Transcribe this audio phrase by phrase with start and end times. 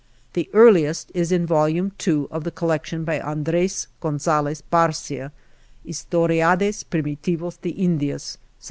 [0.33, 5.29] The earliest is in Volume II of the Collection by Andres Gonzales Barcia,
[5.85, 8.39] Hts toriades primitivos de Indias, 1749.